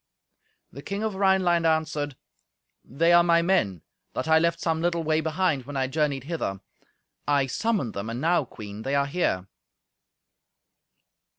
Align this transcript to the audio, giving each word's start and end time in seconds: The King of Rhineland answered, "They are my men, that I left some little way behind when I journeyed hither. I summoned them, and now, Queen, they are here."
The 0.71 0.81
King 0.81 1.03
of 1.03 1.13
Rhineland 1.13 1.67
answered, 1.67 2.17
"They 2.83 3.13
are 3.13 3.21
my 3.23 3.43
men, 3.43 3.83
that 4.13 4.27
I 4.27 4.39
left 4.39 4.59
some 4.59 4.81
little 4.81 5.03
way 5.03 5.21
behind 5.21 5.65
when 5.67 5.77
I 5.77 5.85
journeyed 5.85 6.23
hither. 6.23 6.59
I 7.27 7.45
summoned 7.45 7.93
them, 7.93 8.09
and 8.09 8.19
now, 8.19 8.45
Queen, 8.45 8.81
they 8.81 8.95
are 8.95 9.05
here." 9.05 9.45